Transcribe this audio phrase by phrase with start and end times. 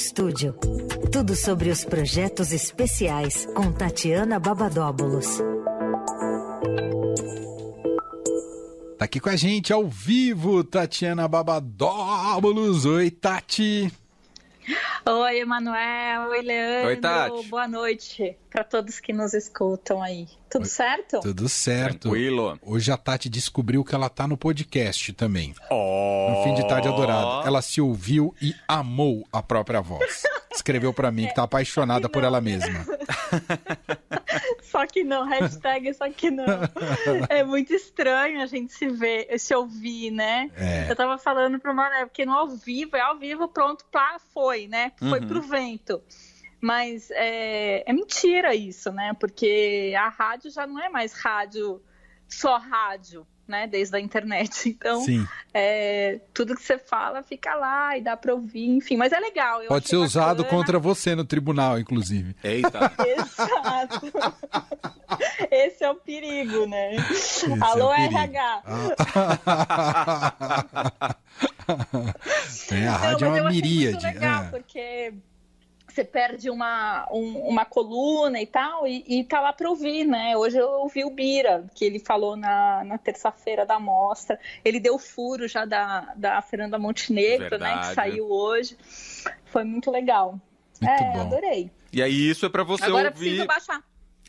[0.00, 0.54] Estúdio.
[1.12, 5.26] Tudo sobre os projetos especiais com Tatiana Babadóbulos.
[8.96, 12.86] Tá aqui com a gente ao vivo, Tatiana Babadóbulos.
[12.86, 13.92] Oi, Tati.
[15.06, 16.28] Oi, Emanuel.
[16.28, 16.88] Oi, Leandro.
[16.88, 17.48] Oi, Tati.
[17.48, 20.28] Boa noite para todos que nos escutam aí.
[20.50, 20.68] Tudo Oi.
[20.68, 21.20] certo?
[21.20, 22.10] Tudo certo.
[22.10, 22.58] Tranquilo.
[22.62, 25.54] Hoje a Tati descobriu que ela tá no podcast também.
[25.70, 26.28] Oh.
[26.30, 27.46] No fim de tarde adorado.
[27.46, 30.22] Ela se ouviu e amou a própria voz.
[30.52, 32.84] Escreveu para mim que tá apaixonada por ela mesma.
[34.80, 36.46] Só que não, hashtag só que não.
[37.28, 40.50] É muito estranho a gente se ver, se ouvir, né?
[40.56, 40.90] É.
[40.90, 44.66] Eu tava falando pro Mané, porque no ao vivo, é ao vivo, pronto, pá, foi,
[44.66, 44.92] né?
[44.98, 45.28] Foi Uhum.
[45.28, 46.02] pro vento.
[46.62, 49.14] Mas é, é mentira isso, né?
[49.20, 51.82] Porque a rádio já não é mais rádio,
[52.28, 53.66] só rádio, né?
[53.66, 54.70] Desde a internet.
[54.80, 55.04] Então,
[55.52, 58.96] é, tudo que você fala fica lá e dá pra ouvir, enfim.
[58.96, 59.60] Mas é legal.
[59.62, 60.48] eu Pode ser usado bacana.
[60.58, 62.34] contra você no tribunal, inclusive.
[62.42, 62.92] Eita.
[63.04, 64.12] Exato.
[65.50, 66.96] Esse é o perigo, né?
[66.96, 68.14] é o Alô, perigo.
[68.16, 68.62] RH.
[72.70, 74.04] É, a Não, rádio é uma miríade.
[74.06, 74.59] Legal, é.
[76.30, 80.36] Perde uma, um- uma coluna e tal, e, e tá lá para ouvir, né?
[80.36, 84.38] Hoje eu ouvi o Bira, que ele falou na, na terça-feira da mostra.
[84.64, 87.48] Ele deu furo já da, da Fernanda Montenegro, né?
[87.50, 87.88] Verdade.
[87.88, 88.76] Que saiu hoje.
[89.46, 90.38] Foi muito legal.
[90.80, 91.20] Muito é, bom.
[91.22, 91.70] adorei.
[91.92, 93.18] E aí isso é pra você Agora ouvir.
[93.18, 93.82] preciso baixar.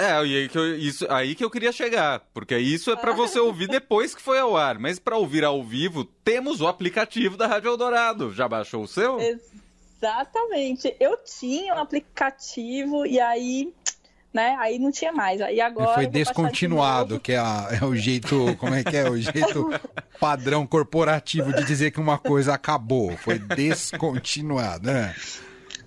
[0.00, 2.20] É, aí que, eu, isso, aí que eu queria chegar.
[2.32, 4.78] Porque isso é pra você ouvir depois que foi ao ar.
[4.78, 8.32] Mas pra ouvir ao vivo, temos o aplicativo da Rádio Eldorado.
[8.32, 9.18] Já baixou o seu?
[10.00, 10.94] Exatamente.
[11.00, 13.72] Eu tinha um aplicativo e aí,
[14.32, 14.56] né?
[14.60, 15.40] Aí não tinha mais.
[15.40, 17.20] Aí agora Ele foi de descontinuado, novo.
[17.20, 19.10] que é, a- é o jeito, como é que é?
[19.10, 19.68] O jeito
[20.20, 23.16] padrão corporativo de dizer que uma coisa acabou.
[23.16, 25.14] Foi descontinuado, né?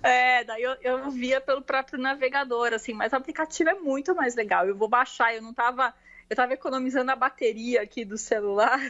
[0.02, 4.34] É, daí eu, eu via pelo próprio navegador, assim, mas o aplicativo é muito mais
[4.34, 4.66] legal.
[4.66, 5.94] Eu vou baixar, eu não tava.
[6.28, 8.80] Eu tava economizando a bateria aqui do celular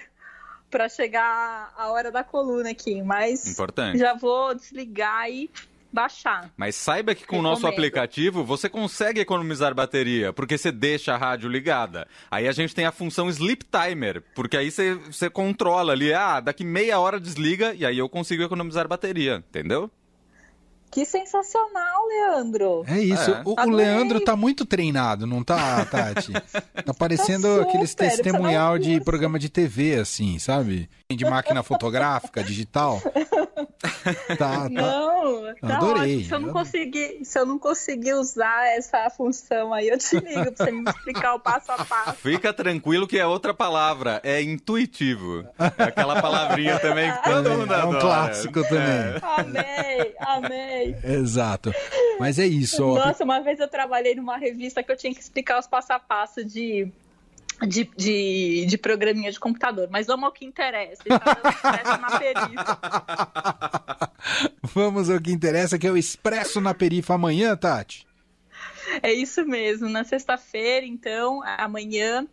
[0.72, 3.98] para chegar a hora da coluna aqui, mas Importante.
[3.98, 5.50] já vou desligar e
[5.92, 6.50] baixar.
[6.56, 11.18] Mas saiba que com o nosso aplicativo você consegue economizar bateria, porque você deixa a
[11.18, 12.08] rádio ligada.
[12.30, 16.40] Aí a gente tem a função Sleep Timer, porque aí você, você controla ali, ah,
[16.40, 19.90] daqui meia hora desliga e aí eu consigo economizar bateria, entendeu?
[20.92, 22.84] Que sensacional, Leandro!
[22.86, 23.30] É isso.
[23.30, 23.42] É.
[23.46, 23.86] O, o Adorei.
[23.86, 26.32] Leandro tá muito treinado, não tá, Tati?
[26.84, 30.90] Tá parecendo Tá super, aqueles testemunhal de programa de TV, assim, sabe?
[31.08, 33.00] De máquina fotográfica, digital.
[34.36, 34.68] Tá, tá.
[34.68, 36.16] Não, tá Adorei.
[36.16, 36.24] ótimo.
[36.28, 40.52] Se eu, não conseguir, se eu não conseguir usar essa função aí, eu te ligo
[40.52, 42.14] pra você me explicar o passo a passo.
[42.18, 45.44] Fica tranquilo que é outra palavra, é intuitivo.
[45.78, 48.00] É aquela palavrinha também que todo mundo É um adora.
[48.00, 49.20] clássico também.
[49.22, 50.96] Amei, amei.
[51.04, 51.72] Exato.
[52.18, 52.86] Mas é isso.
[52.86, 55.98] Nossa, uma vez eu trabalhei numa revista que eu tinha que explicar os passo a
[55.98, 56.88] passo de,
[57.66, 59.88] de, de, de programinha de computador.
[59.90, 61.02] Mas vamos ao que interessa.
[64.74, 68.06] Vamos ao que interessa, que é o Expresso na Perifa amanhã, Tati.
[69.02, 69.88] É isso mesmo.
[69.88, 72.26] Na sexta-feira, então, amanhã,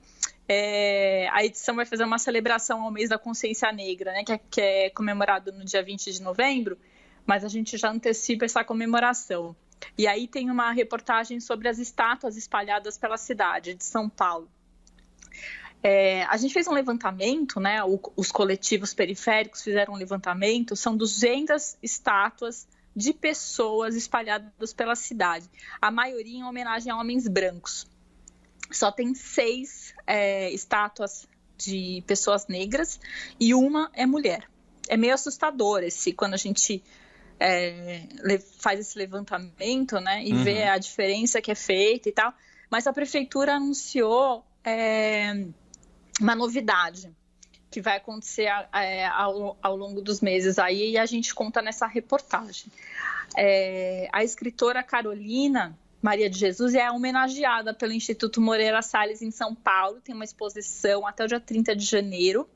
[0.48, 4.24] é, a edição vai fazer uma celebração ao mês da consciência negra, né?
[4.24, 6.78] Que é, que é comemorado no dia 20 de novembro,
[7.26, 9.56] mas a gente já antecipa essa comemoração.
[9.98, 14.50] E aí tem uma reportagem sobre as estátuas espalhadas pela cidade de São Paulo.
[15.82, 17.82] É, a gente fez um levantamento, né?
[17.84, 25.50] o- os coletivos periféricos fizeram um levantamento, são 200 estátuas de pessoas espalhadas pela cidade,
[25.82, 27.88] a maioria em homenagem a homens brancos.
[28.72, 31.26] Só tem seis é, estátuas
[31.58, 33.00] de pessoas negras
[33.40, 34.50] e uma é mulher.
[34.88, 36.84] É meio assustador esse quando a gente
[37.40, 38.04] é,
[38.60, 40.44] faz esse levantamento, né, e Uhum.
[40.44, 42.34] vê a diferença que é feita e tal.
[42.70, 45.48] Mas a prefeitura anunciou é,
[46.20, 47.12] uma novidade
[47.72, 51.86] que vai acontecer é, ao, ao longo dos meses aí e a gente conta nessa
[51.86, 52.66] reportagem.
[53.38, 59.54] É, a escritora Carolina Maria de Jesus é homenageada pelo Instituto Moreira Salles em São
[59.54, 62.50] Paulo, tem uma exposição até o dia 30 de janeiro.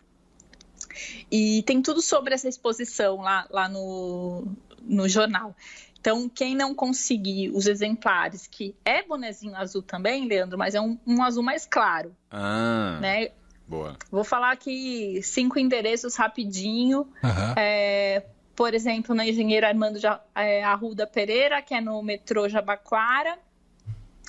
[1.32, 4.46] E tem tudo sobre essa exposição lá, lá no,
[4.82, 5.56] no jornal.
[6.00, 10.98] Então, quem não conseguir os exemplares, que é bonezinho azul também, Leandro, mas é um,
[11.08, 13.30] um azul mais claro, Ah, né?
[13.68, 13.98] Boa.
[14.12, 17.08] Vou falar aqui cinco endereços rapidinho.
[17.24, 17.54] Aham.
[17.58, 18.24] É,
[18.56, 20.00] por exemplo, na Engenheiro Armando
[20.36, 23.38] é, Arruda Pereira, que é no metrô Jabaquara,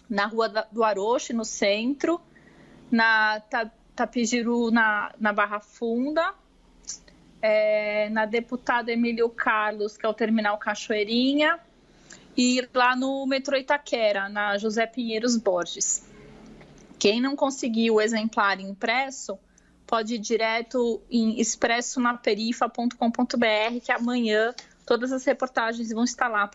[0.09, 2.21] na Rua do Aroche, no centro,
[2.91, 6.33] na Ta- Tapijiru, na, na Barra Funda,
[7.43, 11.59] é, na deputada Emílio Carlos, que é o Terminal Cachoeirinha,
[12.37, 16.05] e lá no metrô Itaquera, na José Pinheiros Borges.
[16.99, 19.39] Quem não conseguiu o exemplar impresso,
[19.87, 24.55] pode ir direto em expressonaperifa.com.br, que amanhã
[24.87, 26.49] todas as reportagens vão estar lá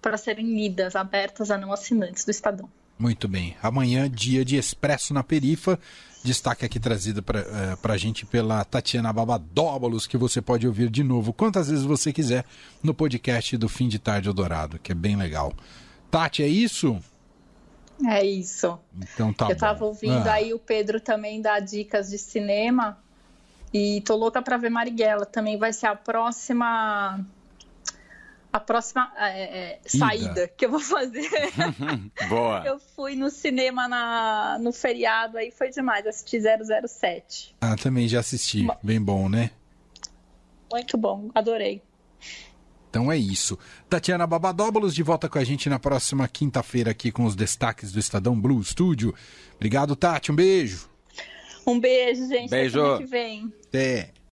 [0.00, 2.70] para serem lidas, abertas a não assinantes do Estadão.
[2.98, 3.56] Muito bem.
[3.62, 5.78] Amanhã, dia de Expresso na Perifa.
[6.22, 11.02] Destaque aqui trazido para uh, a gente pela Tatiana Babadóbulos, que você pode ouvir de
[11.02, 12.46] novo quantas vezes você quiser
[12.82, 15.52] no podcast do Fim de Tarde Eldorado, que é bem legal.
[16.10, 16.98] Tati, é isso?
[18.06, 18.78] É isso.
[18.96, 20.34] Então tá Eu estava ouvindo Ah.
[20.34, 22.98] aí o Pedro também dar dicas de cinema
[23.72, 25.26] e tô louca para ver Marighella.
[25.26, 27.24] Também vai ser a próxima
[28.52, 31.28] a próxima é, é, saída que eu vou fazer.
[32.28, 32.62] Boa.
[32.64, 37.56] eu fui no cinema na, no feriado aí foi demais, assisti 007.
[37.60, 38.64] Ah, também já assisti.
[38.80, 39.50] Bem bom, né?
[40.70, 41.82] Muito bom, adorei.
[42.94, 43.58] Então é isso.
[43.90, 47.98] Tatiana Babadóbulos de volta com a gente na próxima quinta-feira aqui com os destaques do
[47.98, 49.12] Estadão Blue Studio.
[49.56, 50.30] Obrigado, Tati.
[50.30, 50.88] Um beijo.
[51.66, 52.50] Um beijo, gente.
[52.50, 52.78] Beijo.
[52.78, 53.52] semana que vem.
[53.66, 54.13] Até.